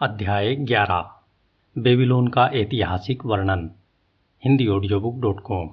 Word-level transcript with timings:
अध्याय 0.00 0.54
ग्यारह, 0.56 1.04
बेबीलोन 1.76 2.26
का 2.28 2.44
ऐतिहासिक 2.54 3.24
वर्णन 3.26 3.70
Hindi 4.42 4.66
audio 4.66 4.98
book 5.00 5.20
dot 5.20 5.40
com 5.40 5.68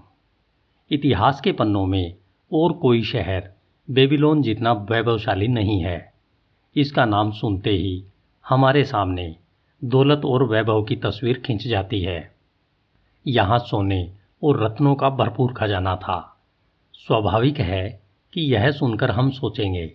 इतिहास 0.91 1.41
के 1.41 1.51
पन्नों 1.51 1.86
में 1.86 2.15
और 2.52 2.73
कोई 2.73 3.02
शहर 3.04 3.49
बेबीलोन 3.88 4.42
जितना 4.42 4.73
वैभवशाली 4.92 5.47
नहीं 5.47 5.79
है, 5.84 6.13
इसका 6.76 7.05
नाम 7.05 7.31
सुनते 7.31 7.70
ही 7.70 8.04
हमारे 8.46 8.84
सामने 8.84 9.36
दौलत 9.81 10.25
और 10.25 10.43
वैभव 10.43 10.83
की 10.83 10.95
तस्वीर 10.95 11.41
खींच 11.45 11.67
जाती 11.67 12.01
है। 12.01 12.31
यहाँ 13.25 13.59
सोने 13.59 14.01
और 14.43 14.63
रत्नों 14.63 14.95
का 14.95 15.09
भरपूर 15.09 15.53
खजाना 15.53 15.95
था। 15.95 16.19
स्वाभाविक 16.95 17.59
है 17.59 17.89
कि 18.33 18.41
यह 18.53 18.71
सुनकर 18.71 19.11
हम 19.11 19.31
सोचेंगे 19.31 19.88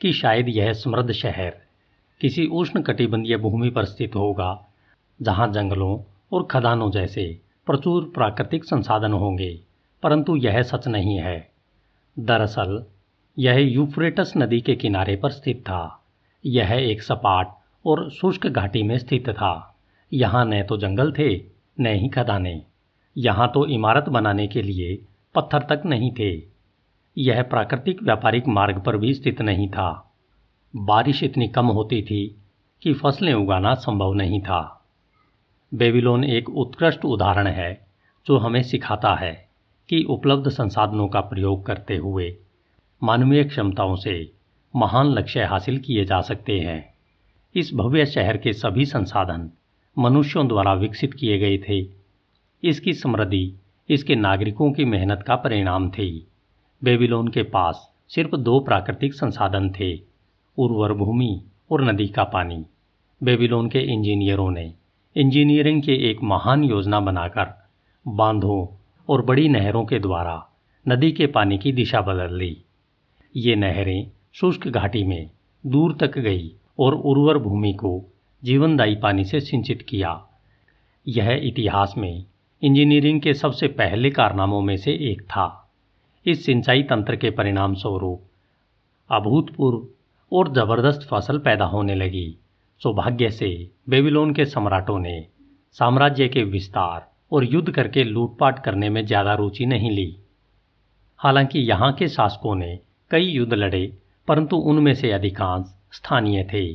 कि 0.00 0.12
शायद 0.12 0.48
यह 0.48 0.72
समृद्ध 0.72 1.12
शहर 1.12 1.61
किसी 2.22 2.46
उष्ण 2.46 2.82
कटिबंधीय 2.82 3.36
भूमि 3.36 3.70
पर 3.70 3.84
स्थित 3.84 4.16
होगा, 4.16 4.66
जहाँ 5.22 5.52
जंगलों 5.52 6.00
और 6.32 6.48
खदानों 6.50 6.90
जैसे 6.90 7.40
प्रचुर 7.66 8.12
प्राकृतिक 8.14 8.64
संसाधन 8.64 9.12
होंगे, 9.12 9.60
परंतु 10.02 10.36
यह 10.36 10.62
सच 10.62 10.88
नहीं 10.88 11.18
है। 11.18 11.50
दरअसल, 12.18 12.84
यह 13.38 13.54
यूफ्रेटस 13.54 14.32
नदी 14.36 14.60
के 14.60 14.74
किनारे 14.74 15.16
पर 15.16 15.30
स्थित 15.30 15.60
था। 15.60 16.02
यह 16.46 16.70
एक 16.72 17.02
सपाट 17.02 17.48
और 17.86 18.10
शुष्क 18.10 18.46
घाटी 18.46 18.82
में 18.82 18.98
स्थित 18.98 19.30
था। 19.30 19.76
यहाँ 20.12 20.44
न 20.44 20.62
तो 20.62 20.76
जंगल 20.76 21.12
थे, 21.12 21.36
न 21.80 21.86
ही 21.86 22.08
खदाने। 22.08 22.62
यहाँ 23.16 23.50
तो 23.54 23.66
इमारत 23.66 24.08
बनाने 24.08 24.46
के 24.46 24.62
लिए 24.62 25.02
पत्थर 25.34 25.58
तक 25.58 25.82
नहीं 25.86 26.12
थे। 26.12 26.42
यह 27.18 27.42
प्राकृतिक 27.42 28.02
व्यापारिक 28.02 28.48
मार्ग 28.48 28.82
पर 28.82 28.96
भी 28.96 29.14
स्थित 29.14 29.42
नहीं 29.42 29.68
था। 29.68 30.08
बारिश 30.76 31.22
इतनी 31.22 31.48
कम 31.48 31.66
होती 31.66 32.02
थी 32.02 32.36
कि 32.82 32.94
फ़सलें 32.94 33.34
उगाना 33.34 33.74
संभव 33.74 34.14
नहीं 34.14 34.40
था। 34.40 34.84
बेबीलोन 35.74 36.24
एक 36.24 36.50
उत्कृष्ट 36.50 37.04
उदाहरण 37.04 37.46
है, 37.46 37.86
जो 38.26 38.38
हमें 38.38 38.62
सिखाता 38.62 39.14
है 39.14 39.48
कि 39.88 40.04
उपलब्ध 40.04 40.48
संसाधनों 40.48 41.08
का 41.08 41.20
प्रयोग 41.20 41.66
करते 41.66 41.96
हुए 41.96 42.36
मानवीय 43.02 43.44
क्षमताओं 43.44 43.96
से 43.96 44.32
महान 44.76 45.06
लक्ष्य 45.06 45.44
हासिल 45.44 45.78
किए 45.78 46.04
जा 46.04 46.20
सकते 46.20 46.60
हैं। 46.60 46.94
इस 47.54 47.74
भव्य 47.74 48.06
शहर 48.06 48.36
के 48.36 48.52
सभी 48.52 48.84
संसाधन 48.84 49.50
मनुष्यों 49.98 50.48
द्वारा 50.48 50.74
विकसित 50.74 51.14
किए 51.14 51.38
गए 51.38 51.58
थे। 51.58 51.86
इसकी 52.64 52.92
समृद्धि 52.92 53.54
इसके 53.90 54.14
नागरिकों 54.14 54.72
की 54.72 54.84
मेहनत 54.84 55.24
का 55.26 55.36
परिणाम 55.36 55.90
थी। 55.90 56.26
बेबीलोन 56.84 57.28
के 57.28 57.42
पास 57.42 57.90
सिर्फ़ 58.08 58.36
दो 58.36 58.60
प्राकृतिक 58.60 59.14
संसाधन 59.14 59.70
थे। 59.70 60.11
उर्वर 60.58 60.92
भूमि 60.92 61.42
और 61.70 61.84
नदी 61.84 62.08
का 62.08 62.24
पानी। 62.24 62.64
बेबीलोन 63.22 63.68
के 63.68 63.80
इंजीनियरों 63.80 64.50
ने 64.50 64.74
इंजीनियरिंग 65.16 65.82
के 65.82 66.10
एक 66.10 66.22
महान 66.22 66.64
योजना 66.64 67.00
बनाकर 67.00 67.68
बांधों 68.08 68.66
और 69.08 69.24
बड़ी 69.24 69.48
नहरों 69.48 69.84
के 69.84 69.98
द्वारा 69.98 70.48
नदी 70.88 71.12
के 71.12 71.26
पानी 71.26 71.58
की 71.58 71.72
दिशा 71.72 72.00
बदल 72.00 72.36
ली। 72.36 72.56
ये 73.36 73.56
नहरें 73.56 74.10
शुष्क 74.32 74.68
घाटी 74.68 75.04
में 75.04 75.30
दूर 75.66 75.96
तक 76.00 76.18
गई 76.18 76.52
और 76.78 76.94
उर्वर 76.94 77.38
भूमि 77.38 77.72
को 77.72 78.04
जीवनदायी 78.44 78.96
पानी 78.96 79.24
से 79.24 79.40
सिंचित 79.40 79.82
किया। 79.82 80.26
यह 81.08 81.40
इतिहास 81.42 81.94
में 81.98 82.24
इंजीनियरिंग 82.62 83.20
के 83.20 83.34
सबसे 83.34 83.68
पहले 83.68 84.10
कारनामों 84.10 84.60
में 84.60 84.76
से 84.76 84.92
एक 84.92 85.22
था। 85.22 85.70
इस 86.26 86.46
सिंचाई 86.46 86.82
तंत्र 86.82 87.16
के 87.16 87.30
परिणाम 87.30 87.74
स्वरूप 87.74 88.22
अभूतपूर्व 89.10 89.86
और 90.32 90.52
ज़बरदस्त 90.54 91.06
फ़सल 91.08 91.38
पैदा 91.38 91.64
होने 91.64 91.94
लगी। 91.94 92.36
सौभाग्य 92.80 93.30
से 93.30 93.48
बेबीलोन 93.90 94.32
के 94.34 94.44
सम्राटों 94.44 94.98
ने 94.98 95.20
साम्राज्य 95.76 96.28
के 96.28 96.42
विस्तार 96.44 97.06
और 97.32 97.44
युद्ध 97.44 97.70
करके 97.70 98.04
लूटपाट 98.04 98.62
करने 98.64 98.88
में 98.90 99.04
ज़्यादा 99.06 99.34
रुचि 99.34 99.66
नहीं 99.66 99.90
ली। 99.90 100.16
हालाँकि 101.20 101.58
यहाँ 101.60 101.92
के 101.92 102.08
शासकों 102.08 102.54
ने 102.54 102.78
कई 103.10 103.24
युद्ध 103.24 103.52
लड़े, 103.54 103.92
परंतु 104.28 104.56
उनमें 104.56 104.94
से 104.94 105.12
अधिकांश 105.12 105.66
स्थानीय 105.92 106.48
थे 106.52 106.66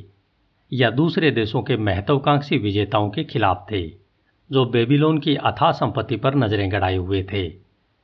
या 0.72 0.90
दूसरे 0.91 1.31
देशों 1.31 1.62
के 1.62 1.78
महत्वाकांक्षी 1.78 2.57
विजेताओं 2.57 3.09
के 3.09 3.23
खिलाफ 3.23 3.66
थे, 3.72 3.88
जो 4.50 4.66
बेबीलोन 4.66 5.17
की 5.17 5.35
अथाह 5.35 5.72
संपत्ति 5.72 6.16
पर 6.16 6.35
नज़रें 6.35 6.72
गड़ाए 6.72 6.96
हुए 6.96 7.23
थे। 7.23 7.47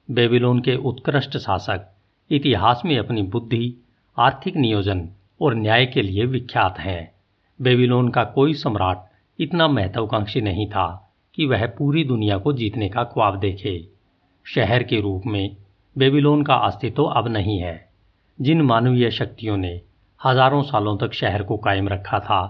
बेबीलोन 0.10 0.60
के 0.60 0.76
उत्कृष्ट 0.76 1.38
शासक 1.38 1.90
इतिहास 2.30 2.82
में 2.86 2.98
अपनी 2.98 3.22
बुद्धि, 3.24 3.76
आर्थिक 4.18 4.58
नियोजन 4.58 5.10
और 5.42 5.56
न्याय 5.56 5.86
के 5.86 6.02
लिए 6.02 6.26
विख्यात 6.26 6.80
हैं। 6.80 7.12
बेबीलोन 7.60 8.10
का 8.10 8.24
कोई 8.24 8.54
सम्राट 8.54 9.06
इतना 9.40 9.68
महत्वाकांक्षी 9.68 10.42
नहीं 10.42 10.68
था 10.68 10.88
कि 11.34 11.46
वह 11.46 11.66
पूरी 11.68 12.04
दुनिया 12.04 12.38
को 12.38 12.54
जीतने 12.54 12.90
का 12.90 13.04
ख्वाब 13.04 13.40
देखे। 13.40 13.88
शहर 14.46 14.84
के 14.84 15.00
रूप 15.02 15.26
में 15.26 15.56
बेबीलोन 15.98 16.44
का 16.44 16.56
अस्तित्व 16.56 17.04
अब 17.04 17.28
नहीं 17.28 17.60
है। 17.60 17.90
जिन 18.42 18.62
मानवीय 18.62 19.12
शक्तियों 19.12 19.58
ने 19.58 19.82
हज़ारों 20.26 20.62
सालों 20.62 20.98
तक 20.98 21.14
शहर 21.14 21.44
को 21.44 21.58
कायम 21.58 21.88
रखा 21.88 22.20
था 22.20 22.42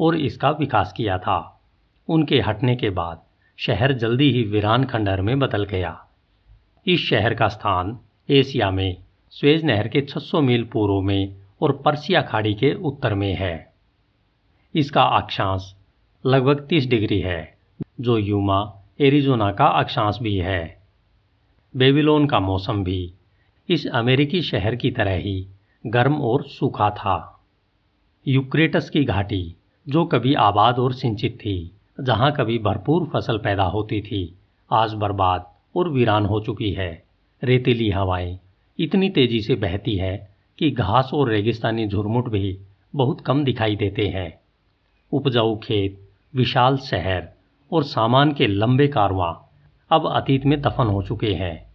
और 0.00 0.16
इसका 0.16 0.50
विकास 0.50 0.92
किया 0.92 1.18
था, 1.18 1.60
उनके 2.08 2.40
हटने 2.40 2.76
के 2.76 2.90
बाद 2.90 3.22
शहर 3.58 3.92
जल्दी 3.92 4.30
ही 4.32 4.42
वीरान 4.42 4.84
खंडहर 4.84 5.20
में 5.20 5.38
बदल 5.38 5.64
गया। 5.64 6.06
इस 6.86 7.08
शहर 7.08 7.34
का 7.34 7.48
स्थान 7.48 7.98
एशिया 8.30 8.70
में 8.70 8.96
स्वेज 9.30 9.64
नहर 9.64 9.88
के 9.88 10.00
600 10.00 10.40
मील 10.40 10.64
पूर्व 10.64 11.00
में 11.00 11.39
और 11.62 11.72
पर्सिया 11.72 12.22
खाड़ी 12.22 12.54
के 12.54 12.74
उत्तर 12.74 13.14
में 13.14 13.34
है। 13.34 13.72
इसका 14.74 15.02
अक्षांश 15.02 15.74
लगभग 16.26 16.66
30 16.66 16.86
डिग्री 16.86 17.20
है, 17.20 17.56
जो 18.00 18.18
यूमा, 18.18 18.74
एरिजोना 19.00 19.52
का 19.52 19.66
अक्षांश 19.66 20.18
भी 20.18 20.36
है। 20.36 20.82
बेबीलोन 21.76 22.26
का 22.26 22.40
मौसम 22.40 22.84
भी 22.84 23.12
इस 23.68 23.86
अमेरिकी 23.86 24.42
शहर 24.42 24.76
की 24.76 24.90
तरह 24.90 25.14
ही 25.14 25.46
गर्म 25.86 26.14
और 26.14 26.44
सूखा 26.44 26.90
था। 26.90 27.40
यूक्रेटस 28.28 28.90
की 28.90 29.04
घाटी, 29.04 29.54
जो 29.88 30.04
कभी 30.04 30.34
आबाद 30.34 30.78
और 30.78 30.92
सिंचित 30.92 31.36
थी, 31.36 31.72
जहाँ 32.00 32.32
कभी 32.32 32.58
भरपूर 32.58 33.04
फ़सल 33.04 33.38
पैदा 33.38 33.64
होती 33.64 34.02
थी, 34.02 34.34
आज 34.72 34.94
बर्बाद 34.94 35.52
और 35.76 35.88
वीरान 35.88 36.26
हो 36.26 36.40
चुकी 36.40 36.72
है। 36.72 37.04
रेतीली 37.44 37.90
हवाएँ 37.90 38.38
इतनी 38.78 39.10
तेज़ी 39.10 39.40
से 39.40 39.54
बहती 39.54 39.96
है 39.96 40.29
कि 40.60 40.70
घास 40.70 41.10
और 41.14 41.28
रेगिस्तानी 41.28 41.88
झुरमुट 41.88 42.28
भी 42.28 42.58
बहुत 42.94 43.20
कम 43.20 43.44
दिखाई 43.44 43.76
देते 43.76 44.08
हैं। 44.08 44.40
उपजाऊ 45.12 45.58
खेत, 45.58 46.08
विशाल 46.34 46.76
शहर 46.76 47.28
और 47.72 47.82
सामान 47.82 48.32
के 48.32 48.46
लंबे 48.46 48.88
कारवां 48.88 49.34
अब 49.90 50.06
अतीत 50.06 50.46
में 50.46 50.60
दफन 50.60 50.86
हो 50.86 51.02
चुके 51.02 51.34
हैं। 51.34 51.72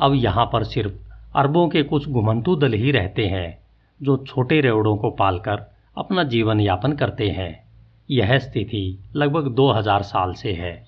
अब 0.00 0.14
यहाँ 0.14 0.50
पर 0.52 0.64
सिर्फ़ 0.64 0.92
अरबों 1.36 1.68
के 1.68 1.82
कुछ 1.82 2.08
घुमंतु 2.08 2.56
दल 2.56 2.72
ही 2.72 2.90
रहते 2.90 3.26
हैं, 3.26 3.58
जो 4.02 4.16
छोटे 4.16 4.60
रेवड़ों 4.60 4.96
को 4.96 5.10
पालकर 5.10 5.74
अपना 5.98 6.22
जीवन 6.22 6.60
यापन 6.60 6.92
करते 6.92 7.30
हैं। 7.30 7.64
यह 8.10 8.38
स्थिति 8.38 8.98
लगभग 9.16 9.48
2000 9.48 10.02
साल 10.02 10.32
से 10.32 10.52
है। 10.52 10.86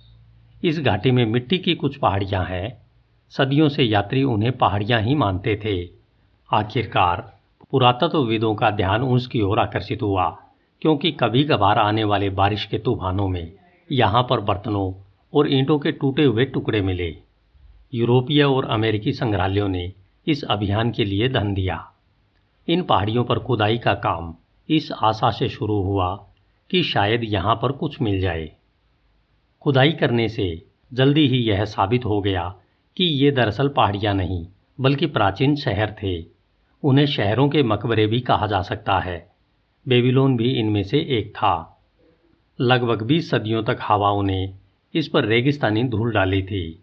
इस 0.64 0.80
घाटी 0.80 1.10
में 1.10 1.26
मिट्टी 1.26 1.58
की 1.58 1.74
कुछ 1.74 1.96
पहाड़ियाँ 1.96 2.44
हैं। 2.44 2.82
सदियों 3.30 3.68
से 3.68 3.82
यात्री 3.82 4.22
उन्हें 4.22 4.52
पहाड़ियाँ 4.52 5.00
ही 5.00 5.14
मानते 5.14 5.56
थे। 5.56 6.01
आखिरकार 6.52 7.20
पुरातत्वविदों 7.70 8.54
का 8.54 8.70
ध्यान 8.70 9.02
उसकी 9.02 9.40
ओर 9.40 9.58
आकर्षित 9.58 10.02
हुआ, 10.02 10.28
क्योंकि 10.82 11.10
कभी 11.12 11.44
कभार 11.44 11.78
आने 11.78 12.02
वाले 12.04 12.28
बारिश 12.30 12.64
के 12.64 12.78
तूफानों 12.78 13.28
में 13.28 13.52
यहाँ 13.90 14.22
पर 14.22 14.40
बर्तनों 14.40 14.92
और 15.32 15.52
ईंटों 15.52 15.78
के 15.78 15.92
टूटे 15.92 16.24
हुए 16.24 16.44
टुकड़े 16.44 16.80
मिले। 16.80 17.08
यूरोपीय 17.92 18.42
और 18.42 18.64
अमेरिकी 18.64 19.12
संग्रहालयों 19.12 19.68
ने 19.68 19.92
इस 20.26 20.42
अभियान 20.44 20.90
के 20.90 21.04
लिए 21.04 21.28
धन 21.28 21.54
दिया। 21.54 21.78
इन 22.68 22.82
पहाड़ियों 22.82 23.24
पर 23.24 23.38
खुदाई 23.38 23.78
का 23.78 23.94
काम 23.94 24.34
इस 24.68 24.90
आशा 24.92 25.30
से 25.30 25.48
शुरू 25.48 25.80
हुआ 25.82 26.14
कि 26.70 26.82
शायद 26.82 27.24
यहाँ 27.24 27.54
पर 27.54 27.72
कुछ 27.72 28.00
मिल 28.02 28.20
जाए। 28.20 28.50
खुदाई 29.64 29.92
करने 29.92 30.28
से 30.28 30.46
जल्दी 30.92 31.26
ही 31.28 31.38
यह 31.38 31.64
साबित 31.64 32.04
हो 32.04 32.20
गया 32.20 32.48
कि 32.96 33.04
ये 33.04 33.30
दरअसल 33.30 33.68
पहाड़ियाँ 33.68 34.14
नहीं, 34.14 34.46
बल्कि 34.80 35.06
प्राचीन 35.06 35.56
शहर 35.56 35.96
थे। 36.02 36.14
उन्हें 36.84 37.06
शहरों 37.06 37.48
के 37.48 37.62
मकबरे 37.62 38.06
भी 38.06 38.20
कहा 38.20 38.46
जा 38.46 38.62
सकता 38.62 38.98
है। 38.98 39.30
बेबीलोन 39.88 40.36
भी 40.36 40.50
इनमें 40.50 40.82
से 40.82 40.98
एक 41.18 41.30
था। 41.36 41.80
लगभग 42.60 43.02
बीस 43.02 43.30
सदियों 43.30 43.62
तक 43.62 43.78
हवाओं 43.82 44.22
ने 44.22 44.54
इस 44.94 45.08
पर 45.08 45.24
रेगिस्तानी 45.24 45.84
धूल 45.84 46.12
डाली 46.12 46.42
थी। 46.42 46.82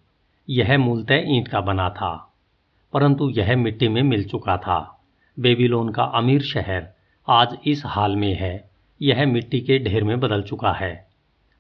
यह 0.49 0.77
मूलतः 0.77 1.23
ईंट 1.27 1.47
का 1.47 1.61
बना 1.61 1.89
था, 1.89 2.33
परंतु 2.93 3.29
यह 3.29 3.55
मिट्टी 3.55 3.87
में 3.87 4.01
मिल 4.01 4.23
चुका 4.23 4.57
था। 4.57 4.79
बेबीलोन 5.39 5.89
का 5.89 6.03
अमीर 6.03 6.41
शहर 6.41 6.87
आज 7.27 7.57
इस 7.65 7.81
हाल 7.85 8.15
में 8.15 8.33
है। 8.33 8.69
यह 9.01 9.25
मिट्टी 9.25 9.59
के 9.61 9.79
ढेर 9.79 10.03
में 10.03 10.19
बदल 10.19 10.41
चुका 10.41 10.71
है। 10.71 11.07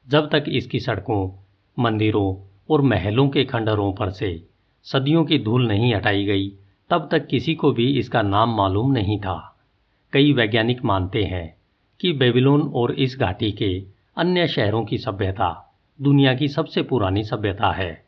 जब 0.07 0.29
तक 0.29 0.43
इसकी 0.47 0.79
सड़कों, 0.79 1.31
मंदिरों 1.79 2.35
और 2.69 2.81
महलों 2.81 3.29
के 3.29 3.43
खंडरों 3.45 3.93
पर 3.93 4.09
से 4.09 4.47
सदियों 4.83 5.25
की 5.25 5.39
धूल 5.39 5.67
नहीं 5.67 5.93
हटाई 5.95 6.25
गई 6.25 6.51
तब 6.89 7.09
तक 7.11 7.27
किसी 7.27 7.55
को 7.55 7.71
भी 7.71 7.99
इसका 7.99 8.21
नाम 8.21 8.55
मालूम 8.57 8.91
नहीं 8.91 9.19
था। 9.19 9.57
कई 10.13 10.33
वैज्ञानिक 10.33 10.83
मानते 10.85 11.23
हैं 11.23 11.55
कि 11.99 12.13
बेबीलोन 12.13 12.61
और 12.61 12.91
इस 12.91 13.17
घाटी 13.19 13.51
के 13.51 13.83
अन्य 14.17 14.47
शहरों 14.47 14.85
की 14.85 14.97
सभ्यता 14.97 15.77
दुनिया 16.01 16.33
की 16.33 16.47
सबसे 16.47 16.81
पुरानी 16.81 17.23
सभ्यता 17.23 17.71
है, 17.71 18.05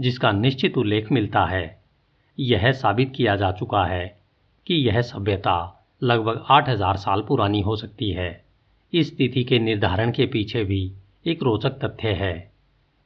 जिसका 0.00 0.32
निश्चित 0.32 0.78
उल्लेख 0.78 1.12
मिलता 1.12 1.44
है। 1.44 1.82
यह 2.38 2.72
साबित 2.72 3.12
किया 3.16 3.36
जा 3.36 3.52
चुका 3.52 3.84
है 3.84 4.20
कि 4.66 4.74
यह 4.74 5.00
सभ्यता 5.02 5.86
लगभग 6.02 6.44
8000 6.48 6.96
साल 6.96 7.22
पुरानी 7.22 7.60
हो 7.60 7.76
सकती 7.76 8.10
है। 8.10 8.44
इस 8.92 9.16
तिथि 9.16 9.44
के 9.44 9.58
निर्धारण 9.58 10.10
के 10.10 10.26
पीछे 10.26 10.64
भी 10.64 10.92
एक 11.26 11.42
रोचक 11.42 11.70
तथ्य 11.70 12.08
है। 12.08 12.52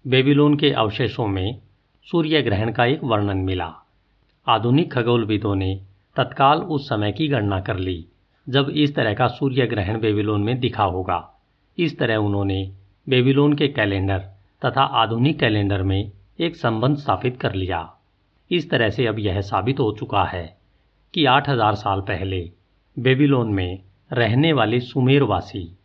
बेबीलोन 0.07 0.57
के 0.57 0.71
अवशेषों 0.71 1.27
में 1.27 1.61
सूर्य 2.05 2.43
ग्रहण 2.43 2.73
का 2.73 2.85
एक 2.85 3.05
वर्णन 3.05 3.37
मिला। 3.37 3.80
आधुनिक 4.51 4.93
खगोलविदों 4.93 5.55
ने 5.55 5.81
तत्काल 6.17 6.59
उस 6.59 6.89
समय 6.89 7.13
की 7.13 7.29
गणना 7.29 7.61
कर 7.61 7.77
ली, 7.77 8.07
जब 8.49 8.71
इस 8.71 8.95
तरह 8.95 9.15
का 9.15 9.27
सूर्य 9.27 9.67
ग्रहण 9.67 10.01
बेबीलोन 10.01 10.41
में 10.41 10.61
दिखा 10.61 10.85
होगा। 10.85 11.41
इस 11.79 11.99
तरह 11.99 12.17
उन्होंने 12.17 12.73
बेबीलोन 13.09 13.53
के 13.53 13.69
कैलेंडर 13.69 14.19
तथा 14.65 14.83
आधुनिक 14.83 15.39
कैलेंडर 15.41 15.83
में 15.83 16.13
एक 16.41 16.57
संबंध 16.57 16.97
स्थापित 16.97 17.41
कर 17.41 17.55
लिया। 17.55 17.95
इस 18.51 18.71
तरह 18.71 18.91
से 18.91 19.07
अब 19.07 19.19
यह 19.19 19.41
साबित 19.41 19.81
हो 19.81 19.97
चुका 20.01 20.25
है 20.25 20.57
कि 21.15 21.25
8000 21.25 21.75
साल 21.75 22.01
पहले 22.01 22.51
बेबीलोन 22.99 23.53
में 23.53 23.79
रहने 24.13 24.53
वाले 24.53 24.81
सुमेरवासी 24.81 25.77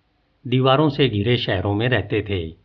दीवारों 0.48 0.90
से 0.90 1.10
घिरे 1.10 1.38
शहरों 1.38 1.74
में 1.74 1.90
रहते 1.90 2.26
थे। 2.30 2.56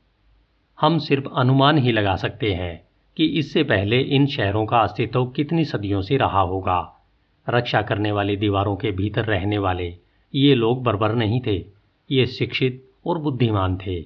हम 0.81 0.99
सिर्फ़ 0.99 1.25
अनुमान 1.37 1.79
ही 1.79 1.93
लगा 1.93 2.17
सकते 2.17 2.55
हैं 2.55 2.90
कि 3.21 3.27
इससे 3.27 3.63
पहले 3.63 4.01
इन 4.01 4.27
शहरों 4.27 4.67
का 4.67 4.79
अस्तित्व 4.79 5.25
कितनी 5.27 5.65
सदियों 5.65 6.03
से 6.03 6.17
रहा 6.17 6.41
होगा। 6.41 7.05
रक्षा 7.49 7.83
करने 7.83 8.13
वाली 8.13 8.37
दीवारों 8.37 8.77
के 8.77 8.91
भीतर 8.91 9.25
रहने 9.25 9.59
वाले 9.59 9.95
ये 10.35 10.55
लोग 10.55 10.83
बर्बर 10.83 11.15
नहीं 11.15 11.41
थे, 11.47 11.65
ये 12.11 12.27
शिक्षित 12.27 12.91
और 13.07 13.19
बुद्धिमान 13.19 13.79
थे। 13.87 14.05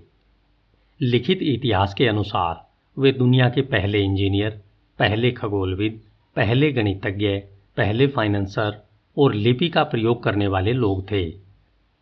लिखित 1.01 1.39
इतिहास 1.43 1.95
के 1.95 2.09
अनुसार, 2.09 2.69
वे 2.99 3.13
दुनिया 3.13 3.49
के 3.49 3.63
पहले 3.63 4.01
इंजीनियर, 4.01 4.61
पहले 4.99 5.31
खगोलविद, 5.31 6.01
पहले 6.37 6.73
गणितज्ञ, 6.73 7.29
पहले 7.77 8.07
फाइनेंसर 8.07 8.85
और 9.19 9.35
लिपि 9.35 9.69
का 9.69 9.85
प्रयोग 9.85 10.23
करने 10.23 10.47
वाले 10.47 10.73
लोग 10.73 11.11
थे। 11.11 11.31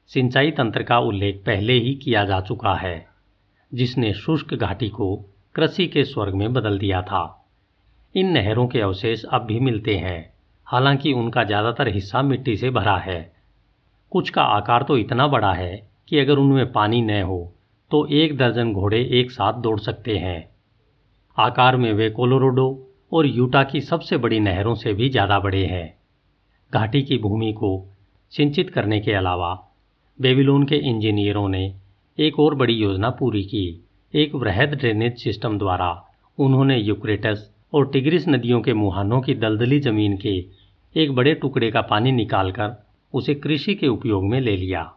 सिंचाई 0.07 0.51
तंत्र 0.51 0.83
का 0.83 0.99
उल्लेख 0.99 1.43
पहले 1.47 1.73
ही 1.73 1.95
किया 1.95 2.25
जा 2.25 2.41
चुका 2.41 2.75
है, 2.75 3.07
जिसने 3.75 4.15
शुष्क 4.15 4.55
घाटी 4.55 4.89
को 4.89 5.29
कृषि 5.55 5.87
के 5.87 6.05
स्वर्ग 6.05 6.35
में 6.35 6.53
बदल 6.53 6.79
दिया 6.79 7.01
था। 7.03 7.23
इन 8.15 8.31
नहरों 8.33 8.67
के 8.69 8.81
अवशेष 8.81 9.25
अब 9.25 9.43
भी 9.43 9.59
मिलते 9.61 9.97
हैं, 9.97 10.33
हालाँकि 10.67 11.13
उनका 11.13 11.45
ज़्यादातर 11.45 11.89
हिस्सा 11.89 12.23
मिट्टी 12.23 12.57
से 12.57 12.71
भरा 12.71 12.97
है। 12.97 13.21
कुछ 14.13 14.31
का 14.31 14.43
आकार 14.43 14.83
तो 14.83 14.97
इतना 14.97 15.27
बड़ा 15.29 15.53
है 15.53 15.77
कि 16.09 16.19
अगर 16.19 16.39
उनमें 16.39 16.73
पानी 16.73 17.03
न 17.03 17.23
हो 17.23 17.53
तो 17.91 18.07
एक 18.15 18.37
दर्जन 18.37 18.73
घोड़े 18.73 19.03
एक 19.13 19.31
साथ 19.31 19.61
दौड़ 19.61 19.79
सकते 19.81 20.17
हैं। 20.19 20.49
आकार 21.37 21.77
में 21.77 21.93
वे 21.93 22.09
कोलोरोडो 22.11 22.69
और 23.13 23.27
यूटा 23.27 23.63
की 23.65 23.81
सबसे 23.81 24.17
बड़ी 24.17 24.41
नहरों 24.41 24.75
से 24.75 24.93
भी 24.93 25.09
ज़्यादा 25.09 25.39
बड़े 25.39 25.65
हैं। 25.67 25.95
घाटी 26.73 27.03
की 27.03 27.19
भूमि 27.19 27.53
को 27.53 27.77
सिंचित 28.33 28.71
करने 28.71 29.01
के 29.01 29.13
अलावा 29.13 29.55
बेबीलोन 30.19 30.65
के 30.65 30.77
इंजीनियरों 30.91 31.49
ने 31.49 31.65
एक 32.19 32.39
और 32.41 32.55
बड़ी 32.55 32.75
योजना 32.75 33.11
पूरी 33.11 33.43
की। 33.45 33.85
एक 34.15 34.35
वृहद 34.35 34.69
ड्रेनेज 34.69 35.23
सिस्टम 35.23 35.59
द्वारा 35.59 36.07
उन्होंने 36.39 36.77
यूक्रेटस 36.77 37.51
और 37.73 37.91
टिग्रिस 37.93 38.29
नदियों 38.29 38.61
के 38.61 38.73
मुहानों 38.75 39.21
की 39.21 39.35
दलदली 39.35 39.81
ज़मीन 39.81 40.17
के 40.17 40.45
एक 40.97 41.15
बड़े 41.15 41.35
टुकड़े 41.35 41.71
का 41.71 41.81
पानी 41.81 42.13
निकालकर 42.13 42.85
उसे 43.15 43.35
कृषि 43.35 43.75
के 43.75 43.89
उपयोग 43.89 44.25
में 44.25 44.41
ले 44.41 44.57
लिया। 44.57 44.93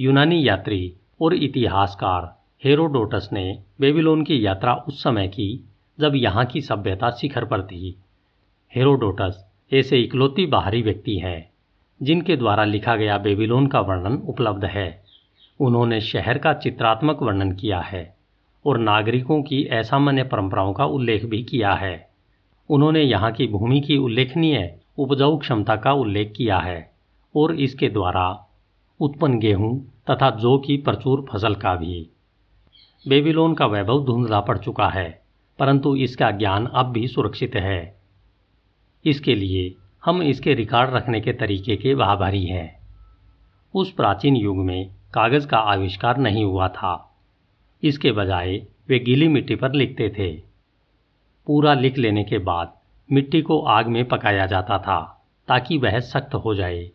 यूनानी 0.00 0.48
यात्री 0.48 0.92
और 1.20 1.34
इतिहासकार 1.34 2.38
हेरोडोटस 2.64 3.28
ने 3.32 3.58
बेबीलोन 3.80 4.24
की 4.24 4.46
यात्रा 4.46 4.74
उस 4.74 5.02
समय 5.02 5.28
की 5.28 5.64
जब 5.98 6.12
यहाँ 6.14 6.44
की 6.44 6.60
सभ्यता 6.60 7.10
शिखर 7.10 7.44
पर 7.44 7.62
थी। 7.62 7.96
हेरोडोटस 8.74 9.44
ऐसे 9.72 10.00
इकलौती 10.00 10.46
बाहरी 10.46 10.82
व्यक्ति 10.82 11.18
हैं, 11.18 11.50
जिनके 12.02 12.36
द्वारा 12.36 12.64
लिखा 12.64 12.96
गया 12.96 13.18
बेबीलोन 13.18 13.66
का 13.66 13.80
वर्णन 13.80 14.22
उपलब्ध 14.28 14.64
है। 14.64 15.04
उन्होंने 15.60 16.00
शहर 16.00 16.38
का 16.38 16.52
चित्रात्मक 16.54 17.22
वर्णन 17.22 17.52
किया 17.52 17.80
है। 17.80 18.19
और 18.64 18.78
नागरिकों 18.78 19.42
की 19.42 19.64
असामान्य 19.64 20.22
परंपराओं 20.24 20.72
का 20.72 20.84
उल्लेख 20.84 21.24
भी 21.24 21.42
किया 21.42 21.72
है। 21.74 22.08
उन्होंने 22.70 23.02
यहाँ 23.02 23.32
की 23.32 23.46
भूमि 23.46 23.80
की 23.80 23.96
उल्लेखनीय 23.96 24.80
उपजाऊ 24.98 25.38
क्षमता 25.38 25.76
का 25.76 25.92
उल्लेख 25.92 26.32
किया 26.36 26.58
है 26.58 26.90
और 27.36 27.54
इसके 27.54 27.88
द्वारा 27.88 28.46
उत्पन्न 29.00 29.38
गेहूँ 29.38 29.78
तथा 30.10 30.30
जौ 30.30 30.58
की 30.58 30.76
प्रचुर 30.76 31.26
फ़सल 31.32 31.54
का 31.54 31.74
भी। 31.74 32.10
बेबीलोन 33.08 33.54
का 33.54 33.66
वैभव 33.66 34.04
धुंधला 34.04 34.40
पड़ 34.40 34.58
चुका 34.58 34.88
है, 34.88 35.22
परंतु 35.58 35.96
इसका 35.96 36.30
ज्ञान 36.30 36.66
अब 36.66 36.86
भी 36.86 37.08
सुरक्षित 37.08 37.54
है। 37.54 38.00
इसके 39.04 39.34
लिए 39.34 39.74
हम 40.04 40.22
इसके 40.22 40.54
रिकॉर्ड 40.54 40.90
रखने 40.90 41.20
के 41.20 41.32
तरीके 41.32 41.76
के 41.76 41.92
आभारी 42.02 42.44
हैं। 42.46 42.80
उस 43.74 43.92
प्राचीन 43.92 44.36
युग 44.36 44.56
में 44.56 44.90
कागज़ 45.14 45.46
का 45.46 45.58
आविष्कार 45.58 46.18
नहीं 46.18 46.44
हुआ 46.44 46.68
था। 46.68 47.09
इसके 47.82 48.12
बजाय 48.12 48.56
वे 48.88 48.98
गीली 48.98 49.28
मिट्टी 49.28 49.54
पर 49.54 49.72
लिखते 49.72 50.08
थे। 50.18 50.32
पूरा 51.46 51.74
लिख 51.74 51.98
लेने 51.98 52.24
के 52.24 52.38
बाद 52.38 52.72
मिट्टी 53.12 53.42
को 53.42 53.60
आग 53.60 53.86
में 53.86 54.04
पकाया 54.04 54.46
जाता 54.46 54.78
था 54.78 55.26
ताकि 55.48 55.78
वह 55.78 56.00
सख्त 56.00 56.34
हो 56.34 56.54
जाए। 56.54 56.90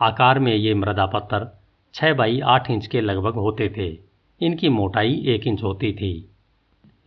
आकार 0.00 0.38
में 0.38 0.54
ये 0.54 0.74
मृदा 0.74 1.06
पत्थर 1.06 1.60
छः 1.94 2.14
बाई 2.14 2.40
आठ 2.40 2.70
इंच 2.70 2.86
के 2.86 3.00
लगभग 3.00 3.34
होते 3.34 3.68
थे। 3.76 3.98
इनकी 4.46 4.68
मोटाई 4.68 5.24
एक 5.26 5.46
इंच 5.46 5.62
होती 5.62 5.92
थी। 5.92 6.28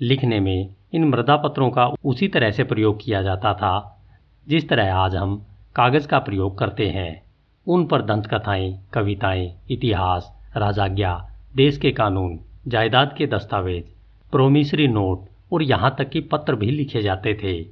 लिखने 0.02 0.40
में 0.40 0.76
इन 0.94 1.04
मृदा 1.04 1.38
पत्रों 1.38 1.70
का 1.70 1.88
उसी 2.06 2.28
तरह 2.28 2.52
से 2.52 2.64
प्रयोग 2.64 3.04
किया 3.04 3.22
जाता 3.22 3.54
था, 3.54 4.04
जिस 4.48 4.70
तरह 4.70 4.96
आज 4.96 5.16
हम 5.16 5.46
कागज़ 5.76 6.08
का 6.08 6.20
प्रयोग 6.20 6.58
करते 6.58 6.88
हैं। 6.90 7.24
उन 7.68 7.86
पर 7.86 8.02
दंतकथाएँ, 8.02 8.80
कविताएँ, 8.94 9.56
इतिहास, 9.72 10.52
राजाज्ञा, 10.58 11.30
देश 11.56 11.78
के 11.78 11.92
कानून 11.92 12.40
जायदाद 12.68 13.16
के 13.18 13.28
दस्तावेज़, 13.28 13.86
प्रोमिसरी 14.32 14.88
नोट 14.88 15.26
और 15.54 15.64
यहाँ 15.64 15.96
तक 15.98 16.10
कि 16.10 16.20
पत्र 16.20 16.56
भी 16.56 16.72
लिखे 16.72 17.02
जाते 17.02 17.34
थे, 17.34 17.66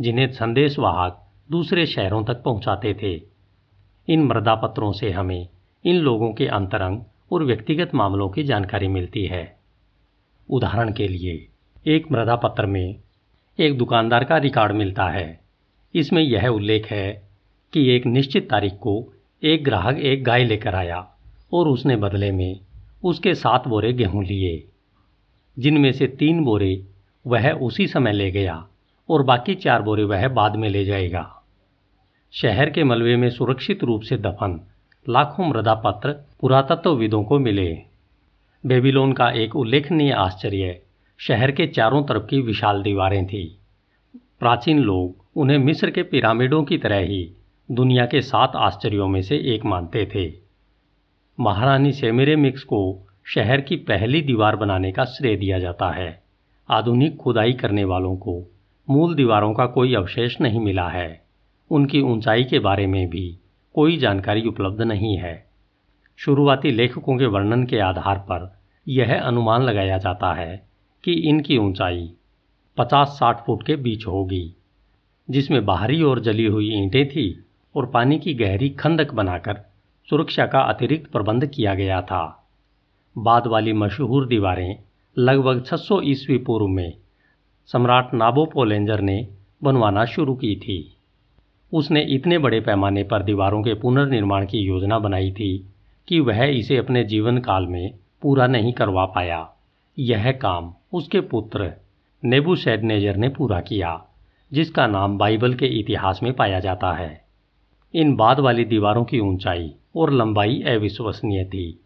जिन्हें 0.00 0.32
संदेशवाहक 0.32 1.28
दूसरे 1.50 1.86
शहरों 1.86 2.24
तक 2.24 2.42
पहुँचाते 2.42 2.94
थे। 2.94 3.22
इन 4.08 4.22
मृदा 4.22 4.54
पत्रों 4.54 4.92
से 4.92 5.10
हमें 5.10 5.48
इन 5.84 5.96
लोगों 5.96 6.32
के 6.32 6.46
अंतरंग 6.46 7.00
और 7.32 7.44
व्यक्तिगत 7.44 7.94
मामलों 7.94 8.28
की 8.28 8.42
जानकारी 8.42 8.88
मिलती 8.88 9.26
है। 9.26 9.56
उदाहरण 10.50 10.92
के 10.92 11.08
लिए, 11.08 11.48
एक 11.86 12.12
मृदा 12.12 12.36
पत्र 12.36 12.66
में 12.66 12.96
एक 13.58 13.78
दुकानदार 13.78 14.24
का 14.24 14.36
रिकॉर्ड 14.36 14.72
मिलता 14.72 15.04
है। 15.04 15.40
इसमें 15.94 16.22
यह 16.22 16.48
उल्लेख 16.48 16.86
है 16.86 17.28
कि 17.72 17.90
एक 17.90 18.06
निश्चित 18.06 18.50
तारीख 18.50 18.72
को 18.72 19.12
एक 19.42 19.64
ग्राहक 19.64 19.96
एक 19.96 20.24
गाय 20.24 20.44
लेकर 20.44 20.74
आया 20.74 21.08
और 21.52 21.68
उसने 21.68 21.96
बदले 21.96 22.32
में 22.32 22.60
उसके 23.04 23.34
सात 23.34 23.68
बोरे 23.68 23.92
गेहूँ 23.92 24.24
लिए। 24.24 24.68
जिनमें 25.58 25.92
से 25.92 26.06
तीन 26.06 26.44
बोरे 26.44 26.84
वह 27.26 27.50
उसी 27.50 27.86
समय 27.86 28.12
ले 28.12 28.30
गया 28.30 28.68
और 29.10 29.22
बाकी 29.22 29.54
चार 29.54 29.82
बोरे 29.82 30.04
वह 30.04 30.28
बाद 30.28 30.56
में 30.56 30.68
ले 30.68 30.84
जाएगा। 30.84 31.42
शहर 32.32 32.70
के 32.70 32.84
मलबे 32.84 33.16
में 33.16 33.30
सुरक्षित 33.30 33.84
रूप 33.84 34.02
से 34.02 34.16
दफन 34.16 34.60
लाखों 35.08 35.48
मृदा 35.48 35.74
पत्र 35.74 36.12
पुरातत्वविदों 36.40 37.24
को 37.24 37.38
मिले। 37.38 37.82
बेबीलोन 38.66 39.12
का 39.12 39.30
एक 39.30 39.56
उल्लेखनीय 39.56 40.12
आश्चर्य 40.12 40.82
शहर 41.18 41.50
के 41.50 41.66
चारों 41.66 42.04
तरफ़ 42.04 42.26
की 42.26 42.40
विशाल 42.40 42.82
दीवारें 42.82 43.26
थीं। 43.26 43.60
प्राचीन 44.40 44.78
लोग 44.78 45.24
उन्हें 45.36 45.58
मिस्र 45.58 45.90
के 45.90 46.02
पिरामिडों 46.02 46.64
की 46.64 46.78
तरह 46.78 46.98
ही 46.98 47.32
दुनिया 47.70 48.06
के 48.06 48.20
सात 48.20 48.52
आश्चर्यों 48.56 49.08
में 49.08 49.22
से 49.22 49.36
एक 49.36 49.64
मानते 49.64 50.06
थे। 50.06 50.43
महारानी 51.38 51.92
सेमिरेमिक्स 51.92 52.62
को 52.62 53.06
शहर 53.26 53.60
की 53.60 53.76
पहली 53.76 54.20
दीवार 54.22 54.56
बनाने 54.56 54.92
का 54.92 55.04
श्रेय 55.04 55.36
दिया 55.36 55.58
जाता 55.58 55.90
है। 55.90 56.22
आधुनिक 56.68 57.16
खुदाई 57.16 57.52
करने 57.52 57.84
वालों 57.84 58.16
को 58.16 58.36
मूल 58.88 59.14
दीवारों 59.14 59.52
का 59.54 59.66
कोई 59.66 59.94
अवशेष 59.94 60.40
नहीं 60.40 60.60
मिला 60.60 60.88
है। 60.88 61.24
उनकी 61.70 62.00
ऊंचाई 62.00 62.44
के 62.44 62.58
बारे 62.58 62.86
में 62.86 63.08
भी 63.08 63.38
कोई 63.74 63.96
जानकारी 63.96 64.42
उपलब्ध 64.42 64.82
नहीं 64.82 65.16
है। 65.16 65.34
शुरुआती 66.18 66.70
लेखकों 66.70 67.18
के 67.18 67.26
वर्णन 67.26 67.64
के 67.64 67.78
आधार 67.78 68.18
पर 68.18 68.50
यह 68.88 69.20
अनुमान 69.20 69.62
लगाया 69.62 69.98
जाता 69.98 70.32
है 70.32 70.66
कि 71.04 71.12
इनकी 71.12 71.58
ऊंचाई 71.58 72.10
50-60 72.76 73.44
फुट 73.46 73.66
के 73.66 73.76
बीच 73.76 74.06
होगी, 74.06 74.56
जिसमें 75.30 75.64
बाहरी 75.66 76.02
और 76.02 76.20
जली 76.20 76.46
हुई 76.46 76.74
ईंटें 76.74 77.06
थी 77.08 77.44
और 77.74 77.86
पानी 77.86 78.18
की 78.18 78.34
गहरी 78.34 78.68
खंदक 78.68 79.12
बनाकर 79.12 79.73
सुरक्षा 80.10 80.46
का 80.46 80.60
अतिरिक्त 80.60 81.10
प्रबंध 81.10 81.46
किया 81.46 81.74
गया 81.74 82.02
था। 82.02 82.48
बाद 83.18 83.46
वाली 83.46 83.72
मशहूर 83.72 84.26
दीवारें 84.26 84.76
लगभग 85.18 85.62
600 85.62 86.00
ईस्वी 86.04 86.38
पूर्व 86.38 86.66
में 86.66 86.92
सम्राट 87.66 88.14
नाबोपोलेंजर 88.14 89.00
ने 89.00 89.28
बनवाना 89.62 90.04
शुरू 90.04 90.34
की 90.34 90.56
थी। 90.56 90.96
उसने 91.72 92.00
इतने 92.02 92.38
बड़े 92.38 92.60
पैमाने 92.60 93.02
पर 93.02 93.22
दीवारों 93.22 93.62
के 93.62 93.74
पुनर्निर्माण 93.74 94.46
की 94.46 94.58
योजना 94.58 94.98
बनाई 94.98 95.32
थी 95.32 95.68
कि 96.08 96.20
वह 96.20 96.44
इसे 96.44 96.76
अपने 96.76 97.04
जीवन 97.04 97.38
काल 97.38 97.66
में 97.66 97.94
पूरा 98.22 98.46
नहीं 98.46 98.72
करवा 98.72 99.04
पाया। 99.04 99.52
यह 99.98 100.32
काम 100.32 100.74
उसके 100.92 101.20
पुत्र 101.20 101.72
नेबुशेडनेजर 102.24 103.16
ने 103.16 103.28
पूरा 103.28 103.60
किया, 103.60 104.04
जिसका 104.52 104.86
नाम 104.86 105.18
बाइबल 105.18 105.54
के 105.54 105.66
इतिहास 105.66 106.20
में 106.22 106.32
पाया 106.32 106.60
जाता 106.60 106.92
है। 106.92 107.24
इन 107.94 108.16
बाद 108.16 108.40
वाली 108.40 108.64
दीवारों 108.64 109.04
की 109.04 109.20
ऊंचाई 109.20 109.74
और 109.96 110.12
लंबाई 110.12 110.62
अविश्वसनीय 110.62 111.44
थी। 111.44 111.80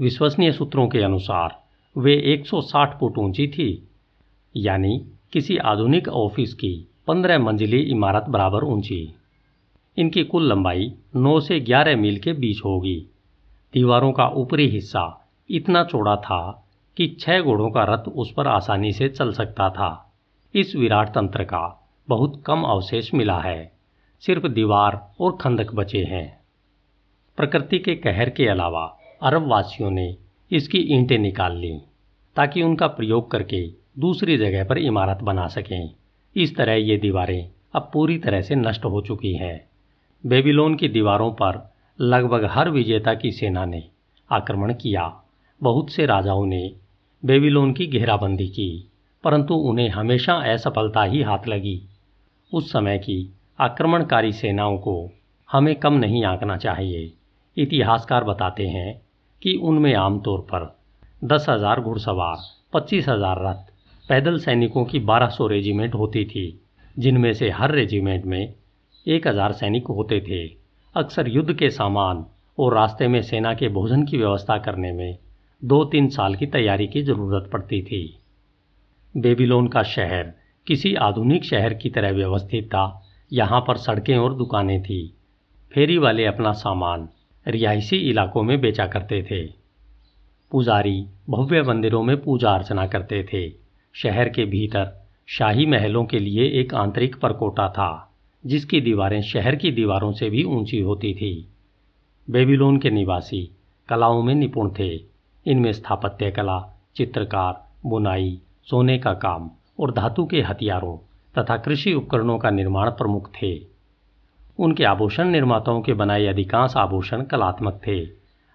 विश्वसनीय 0.00 0.52
सूत्रों 0.52 0.88
के 0.88 0.98
अनुसार, 0.98 1.62
वे 1.96 2.14
160 2.14 2.96
फुट 3.00 3.18
ऊँची 3.18 3.48
थी, 3.48 3.88
यानी 4.56 5.06
किसी 5.32 5.56
आधुनिक 5.56 6.08
ऑफ़िस 6.08 6.54
की 6.54 6.88
पंद्रह 7.06 7.38
मंजिली 7.38 7.80
इमारत 7.80 8.24
बराबर 8.28 8.64
ऊँची। 8.64 9.14
इनकी 9.96 10.24
कुल 10.24 10.48
लंबाई 10.48 10.92
9 11.16 11.40
से 11.40 11.60
11 11.60 11.96
मील 11.96 12.18
के 12.18 12.32
बीच 12.32 12.60
होगी। 12.64 13.06
दीवारों 13.72 14.12
का 14.12 14.28
ऊपरी 14.28 14.68
हिस्सा 14.68 15.28
इतना 15.50 15.84
चौड़ा 15.84 16.16
था 16.16 16.68
कि 16.96 17.16
छह 17.20 17.40
घोड़ों 17.40 17.70
का 17.70 17.84
रथ 17.84 18.08
उस 18.08 18.32
पर 18.32 18.46
आसानी 18.46 18.92
से 18.92 19.08
चल 19.08 19.32
सकता 19.32 19.70
था। 19.70 20.14
इस 20.54 20.76
विराट 20.76 21.08
तंत्र 21.08 21.44
का 21.44 21.90
बहुत 22.08 22.42
कम 22.46 22.62
अवशेष 22.62 23.14
मिला 23.14 23.40
है। 23.40 23.72
सिर्फ़ 24.20 24.46
दीवार 24.46 25.12
और 25.20 25.36
खंदक 25.40 25.74
बचे 25.74 26.04
हैं। 26.04 26.45
प्रकृति 27.36 27.78
के 27.78 27.94
कहर 27.94 28.30
के 28.30 28.46
अलावा 28.48 28.98
अरब 29.22 29.46
वासियों 29.46 29.90
ने 29.90 30.16
इसकी 30.50 30.78
ईंटें 30.78 31.18
निकाल 31.18 31.56
लीं, 31.56 31.78
ताकि 32.36 32.62
उनका 32.62 32.86
प्रयोग 32.86 33.30
करके 33.30 33.66
दूसरी 33.98 34.36
जगह 34.36 34.64
पर 34.64 34.78
इमारत 34.78 35.18
बना 35.22 35.46
सकें। 35.46 35.90
इस 36.36 36.56
तरह 36.56 36.72
ये 36.72 36.96
दीवारें 36.96 37.50
अब 37.74 37.90
पूरी 37.92 38.18
तरह 38.18 38.40
से 38.40 38.54
नष्ट 38.54 38.84
हो 38.84 39.00
चुकी 39.00 39.34
हैं। 39.34 39.68
बेबीलोन 40.26 40.74
की 40.74 40.88
दीवारों 40.88 41.30
पर 41.32 41.74
लगभग 42.00 42.44
हर 42.44 42.70
विजेता 42.70 43.14
की 43.14 43.32
सेना 43.32 43.64
ने 43.64 43.82
आक्रमण 44.30 44.74
किया। 44.74 45.22
बहुत 45.62 45.90
से 45.90 46.06
राजाओं 46.06 46.46
ने 46.46 46.72
बेबीलोन 47.24 47.72
की 47.72 47.86
घेराबंदी 47.86 48.48
की, 48.48 48.90
परंतु 49.24 49.54
उन्हें 49.54 49.88
हमेशा 49.88 50.34
असफलता 50.34 51.02
ही 51.02 51.22
हाथ 51.22 51.48
लगी। 51.48 51.82
उस 52.52 52.72
समय 52.72 52.98
की 52.98 53.34
आक्रमणकारी 53.60 54.32
सेनाओं 54.32 54.78
को 54.78 55.10
हमें 55.50 55.74
कम 55.74 55.94
नहीं 55.94 56.24
आंकना 56.24 56.56
चाहिए। 56.56 57.12
इतिहासकार 57.56 58.24
बताते 58.24 58.66
हैं 58.66 59.00
कि 59.42 59.54
उनमें 59.62 59.94
आमतौर 59.94 60.40
पर 60.52 60.74
दस 61.24 61.46
हज़ार 61.48 61.80
घुड़सवार, 61.80 62.36
पच्चीस 62.72 63.08
हज़ार 63.08 63.42
रथ, 63.42 63.64
पैदल 64.08 64.38
सैनिकों 64.38 64.84
की 64.84 64.98
1200 65.00 65.46
रेजिमेंट 65.46 65.94
होती 65.94 66.24
थी, 66.24 66.60
जिनमें 66.98 67.32
से 67.32 67.50
हर 67.50 67.70
रेजिमेंट 67.70 68.24
में 68.24 68.54
एक 69.06 69.26
हज़ार 69.28 69.52
सैनिक 69.52 69.86
होते 69.86 70.20
थे। 70.20 70.46
अक्सर 70.94 71.28
युद्ध 71.28 71.52
के 71.52 71.70
सामान 71.70 72.24
और 72.58 72.74
रास्ते 72.74 73.08
में 73.08 73.20
सेना 73.22 73.54
के 73.54 73.68
भोजन 73.68 74.02
की 74.02 74.16
व्यवस्था 74.16 74.58
करने 74.58 74.92
में 74.92 75.18
दो 75.62 75.84
तीन 75.84 76.08
साल 76.08 76.34
की 76.34 76.46
तैयारी 76.46 76.86
की 76.86 77.02
ज़रूरत 77.02 77.50
पड़ती 77.52 77.82
थी। 77.82 78.18
बेबीलोन 79.14 79.68
का 79.68 79.82
शहर 79.82 80.32
किसी 80.66 80.94
आधुनिक 80.94 81.44
शहर 81.44 81.74
की 81.74 81.90
तरह 81.90 82.12
व्यवस्थित 82.12 82.66
था। 82.66 83.02
यहाँ 83.32 83.60
पर 83.60 83.76
सड़कें 83.76 84.16
और 84.16 84.34
दुकानें 84.34 84.82
थी। 84.82 85.00
फेरी 85.72 85.98
वाले 85.98 86.24
अपना 86.24 86.52
सामान 86.52 87.08
रिहायशी 87.46 87.96
इलाकों 87.96 88.42
में 88.42 88.60
बेचा 88.60 88.86
करते 88.86 89.22
थे। 89.30 89.46
पुजारी 90.50 91.06
भव्य 91.30 91.62
मंदिरों 91.62 92.02
में 92.02 92.22
पूजा 92.22 92.50
अर्चना 92.50 92.86
करते 92.86 93.22
थे। 93.32 93.52
शहर 93.92 94.28
के 94.28 94.44
भीतर 94.44 95.06
शाही 95.26 95.66
महलों 95.66 96.04
के 96.04 96.18
लिए 96.18 96.60
एक 96.60 96.74
आंतरिक 96.74 97.16
परकोटा 97.16 97.68
था, 97.68 98.16
जिसकी 98.46 98.80
दीवारें 98.80 99.22
शहर 99.22 99.56
की 99.56 99.70
दीवारों 99.70 100.12
से 100.12 100.30
भी 100.30 100.44
ऊँची 100.44 100.80
होती 100.80 101.14
थी। 101.14 101.48
बेबीलोन 102.30 102.78
के 102.78 102.90
निवासी 102.90 103.50
कलाओं 103.88 104.22
में 104.22 104.34
निपुण 104.34 104.70
थे। 104.78 105.00
इनमें 105.46 105.72
स्थापत्य 105.72 106.30
कला, 106.30 106.82
चित्रकार, 106.96 107.68
बुनाई, 107.86 108.40
सोने 108.70 108.98
का 108.98 109.14
काम 109.14 109.50
और 109.80 109.92
धातु 109.92 110.26
के 110.26 110.42
हथियारों 110.42 110.96
तथा 111.38 111.56
कृषि 111.56 111.94
उपकरणों 111.94 112.38
का 112.38 112.50
निर्माण 112.50 112.90
प्रमुख 112.90 113.30
थे। 113.42 113.75
उनके 114.58 114.84
आभूषण 114.84 115.28
निर्माताओं 115.28 115.80
के 115.82 115.92
बनाए 115.92 116.26
अधिकांश 116.26 116.76
आभूषण 116.76 117.22
कलात्मक 117.22 117.80
थे। 117.86 118.00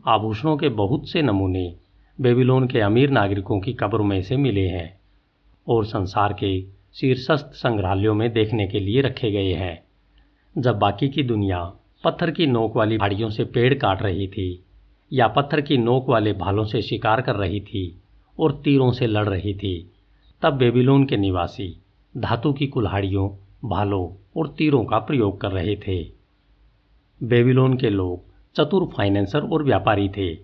आभूषणों 0.07 0.57
के 0.57 0.69
बहुत 0.69 1.09
से 1.09 1.21
नमूने 1.21 1.75
बेबीलोन 2.21 2.67
के 2.67 2.79
अमीर 2.79 3.09
नागरिकों 3.09 3.59
की 3.59 3.73
कब्र 3.73 4.01
में 4.01 4.21
से 4.21 4.37
मिले 4.37 4.67
हैं 4.67 4.99
और 5.67 5.85
संसार 5.85 6.33
के 6.33 6.61
शीर्षस्थ 6.93 7.53
संग्रहालयों 7.53 8.13
में 8.13 8.33
देखने 8.33 8.67
के 8.67 8.79
लिए 8.79 9.01
रखे 9.01 9.31
गए 9.31 9.53
हैं। 9.53 9.83
जब 10.57 10.79
बाकी 10.79 11.09
की 11.09 11.23
दुनिया 11.23 11.63
पत्थर 12.03 12.31
की 12.31 12.47
नोक 12.47 12.75
वाली 12.77 12.97
पहाड़ियों 12.97 13.29
से 13.29 13.43
पेड़ 13.43 13.73
काट 13.73 14.01
रही 14.01 14.27
थी 14.27 14.63
या 15.13 15.27
पत्थर 15.27 15.61
की 15.61 15.77
नोक 15.77 16.09
वाले 16.09 16.33
भालों 16.33 16.65
से 16.65 16.81
शिकार 16.81 17.21
कर 17.21 17.35
रही 17.35 17.59
थी 17.61 18.01
और 18.39 18.61
तीरों 18.63 18.91
से 18.91 19.07
लड़ 19.07 19.29
रही 19.29 19.53
थी, 19.53 19.91
तब 20.41 20.53
बेबीलोन 20.53 21.05
के 21.05 21.17
निवासी 21.17 21.81
धातु 22.17 22.53
की 22.53 22.67
कुल्हाड़ियों 22.67 23.29
भालों 23.65 24.23
और 24.37 24.47
तीरों 24.47 24.85
का 24.85 24.99
प्रयोग 24.99 25.41
कर 25.41 25.51
रहे 25.51 25.75
थे। 25.75 26.03
बेबीलोन 27.23 27.77
के 27.77 27.89
लोग 27.89 28.23
चतुर 28.55 28.85
फाइनेंसर 28.97 29.41
और 29.41 29.63
व्यापारी 29.63 30.09
थे। 30.09 30.37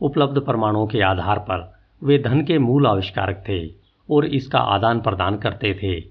उपलब्ध 0.00 0.40
प्रमाणों 0.40 0.86
के 0.86 1.00
आधार 1.00 1.38
पर 1.38 1.80
वे 2.02 2.18
धन 2.18 2.44
के 2.44 2.58
मूल 2.58 2.86
आविष्कारक 2.86 3.44
थे 3.48 3.66
और 4.10 4.24
इसका 4.26 4.58
आदान 4.58 5.00
प्रदान 5.00 5.36
करते 5.36 5.74
थे। 5.82 6.04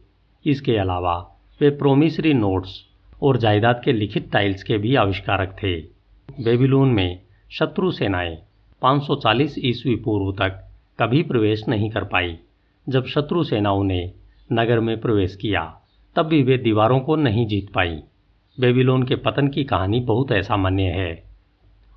इसके 0.50 0.77
अलावा 0.77 1.36
वे 1.62 1.69
प्रोमिसरी 1.69 2.34
नोट्स 2.34 2.86
और 3.22 3.38
जायदाद 3.38 3.81
के 3.86 3.93
लिखित 3.93 4.31
टाइल्स 4.31 4.63
के 4.63 4.77
भी 4.77 4.96
आविष्कारक 4.96 5.55
थे। 5.63 5.81
बेबीलोन 6.43 6.89
में 6.89 7.22
शत्रु 7.51 7.91
सेनाएँ 7.91 8.38
540 8.81 9.55
ईस्वी 9.58 9.96
पूर्व 9.96 10.31
तक 10.31 10.69
कभी 11.00 11.24
प्रवेश 11.24 11.67
नहीं 11.67 11.89
कर 11.89 12.03
पाई, 12.03 12.38
जब 12.89 13.05
शत्रु 13.05 13.43
सेनाओं 13.43 13.84
ने 13.84 14.13
नगर 14.51 14.79
में 14.79 15.01
प्रवेश 15.01 15.36
किया। 15.36 15.79
तब 16.16 16.25
भी 16.25 16.42
वे 16.44 16.58
दीवारों 16.58 17.00
को 17.00 17.16
नहीं 17.16 17.46
जीत 17.48 17.72
पाई। 17.74 18.00
बेबीलोन 18.58 19.04
के 19.04 19.16
पतन 19.16 19.48
की 19.48 19.63
कहानी 19.63 20.00
बहुत 20.00 20.32
असामान्य 20.32 20.84
है। 20.84 21.24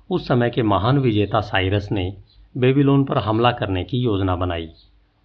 उस 0.09 0.27
समय 0.27 0.49
के 0.49 0.63
महान 0.63 0.97
विजेता 0.97 1.39
साइरस 1.41 1.89
ने 1.91 2.13
बेबीलोन 2.57 3.03
पर 3.03 3.17
हमला 3.17 3.51
करने 3.51 3.83
की 3.83 3.97
योजना 3.97 4.35
बनाई। 4.35 4.69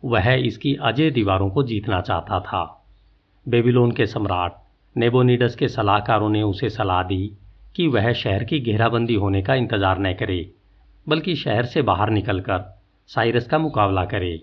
वह 0.02 0.32
इसकी 0.32 0.74
अजय 0.74 1.10
दीवारों 1.10 1.50
को 1.50 1.62
जीतना 1.62 2.00
चाहता 2.00 2.40
था। 2.40 2.64
बेबीलोन 3.46 3.92
के 3.92 4.06
सम्राट 4.06 4.56
नेबोनिडस 4.96 5.56
के 5.56 5.68
सलाहकारों 5.68 6.28
ने 6.28 6.42
उसे 6.42 6.68
सलाह 6.70 7.02
दी 7.02 7.30
कि 7.76 7.86
वह 7.86 8.12
शहर 8.12 8.44
की 8.44 8.60
घेराबंदी 8.60 9.14
होने 9.14 9.42
का 9.42 9.54
इंतज़ार 9.54 9.98
न 9.98 10.12
करे, 10.12 10.50
बल्कि 11.06 11.36
शहर 11.36 11.64
से 11.64 11.82
बाहर 11.82 12.10
निकलकर 12.10 12.64
साइरस 13.10 13.46
का 13.46 13.58
मुकाबला 13.58 14.04
करे। 14.04 14.40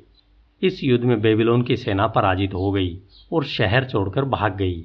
इस 0.62 0.84
युद्ध 0.84 1.04
में 1.04 1.20
बेबीलोन 1.22 1.62
की 1.62 1.76
सेना 1.78 2.08
पराजित 2.08 2.54
हो 2.54 2.72
गई 2.72 2.98
और 3.34 3.44
शहर 3.46 3.86
छोड़कर 3.86 4.26
भाग 4.26 4.56
गई। 4.56 4.84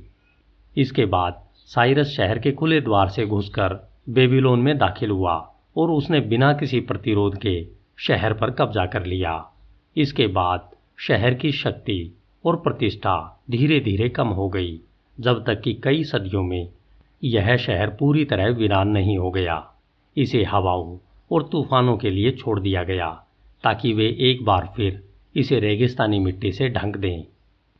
इसके 0.77 1.05
बाद 1.07 1.43
साइरस 1.67 2.07
शहर 2.07 2.39
के 2.39 2.53
खुले 2.53 2.81
द्वार 2.81 3.09
से 3.09 3.27
घुसकर 3.27 3.75
बेबीलोन 4.09 4.61
में 4.61 4.77
दाखिल 4.79 5.11
हुआ 5.11 5.35
और 5.77 5.91
उसने 5.91 6.21
बिना 6.21 6.53
किसी 6.53 6.81
प्रतिरोध 6.81 7.37
के 7.37 7.67
शहर 7.99 8.33
पर 8.33 8.50
कब्जा 8.50 8.87
कर 8.87 9.05
लिया। 9.07 9.45
इसके 9.97 10.27
बाद 10.27 10.69
शहर 10.99 11.35
की 11.35 11.53
शक्ति 11.53 12.15
और 12.45 12.57
प्रतिष्ठा 12.57 13.43
धीरे 13.50 13.81
धीरे 13.81 14.09
कम 14.09 14.29
हो 14.29 14.49
गई, 14.49 14.81
जब 15.21 15.45
तक 15.45 15.61
कि 15.61 15.75
कई 15.75 16.05
सदियों 16.05 16.43
में 16.43 16.69
यह 17.25 17.57
शहर 17.57 17.91
पूरी 17.91 18.25
तरह 18.25 18.49
वीरान 18.49 18.89
नहीं 18.89 19.19
हो 19.19 19.31
गया। 19.31 19.67
इसे 20.17 20.43
हवाओं 20.45 20.97
और 21.33 21.43
तूफानों 21.43 21.97
के 21.97 22.11
लिए 22.11 22.31
छोड़ 22.31 22.61
दिया 22.61 22.83
गया 22.83 23.09
ताकि 23.65 23.93
वे 23.93 24.07
एक 24.21 24.45
बार 24.45 24.73
फिर 24.77 25.03
इसे 25.37 25.59
रेगिस्तानी 25.61 26.19
मिट्टी 26.19 26.53
से 26.53 26.69
ढंक 26.69 26.97
दें, 26.97 27.25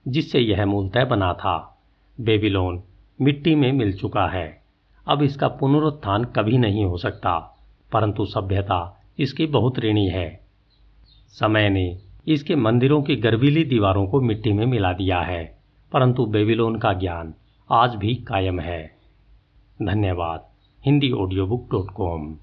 जिससे 0.09 0.39
यह 0.39 0.67
मूलतः 0.67 1.05
बना 1.05 1.33
था। 1.33 1.83
बेबीलोन 2.21 2.83
मिट्टी 3.21 3.55
में 3.55 3.73
मिल 3.73 3.93
चुका 3.93 4.27
है। 4.27 4.63
अब 5.09 5.23
इसका 5.23 5.49
पुनरुत्थान 5.49 6.25
कभी 6.25 6.59
नहीं 6.59 6.85
हो 6.85 6.97
सकता, 6.97 7.39
परंतु 7.93 8.25
सभ्यता 8.25 9.03
इसकी 9.19 9.47
बहुत 9.47 9.79
ऋणी 9.79 10.09
है। 10.09 10.41
समय 11.29 11.69
ने 11.69 11.99
इसके 12.29 12.57
मंदिरों 12.57 13.03
की 13.03 13.17
गर्वीली 13.17 13.65
दीवारों 13.65 14.07
को 14.07 14.21
मिट्टी 14.21 14.53
में 14.53 14.67
मिला 14.67 14.93
दिया 14.93 15.21
है, 15.21 15.59
परंतु 15.93 16.27
बेबीलोन 16.27 16.79
का 16.79 16.93
ज्ञान 16.93 17.35
आज 17.71 17.95
भी 17.95 18.15
कायम 18.15 18.61
है। 18.61 18.83
धन्यवाद। 19.83 20.49
Hindi 20.85 21.11
audio 21.11 21.47
book 21.47 21.69
dot 21.71 21.91
com 21.91 22.37